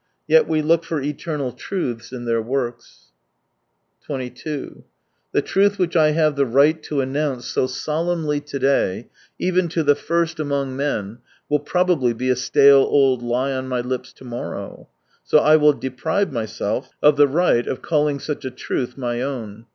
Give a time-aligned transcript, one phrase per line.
[0.27, 3.11] Yet we look for eternal truths in their works.
[4.07, 4.83] 22
[5.31, 9.83] The truth which I have the right tp announce so solemnly to day, even to
[9.83, 11.19] the first among men,
[11.49, 14.89] will probably be a stale old lie on my lips to morrow.
[15.23, 19.67] So I will deprive myself of the right of calling such a truth my own.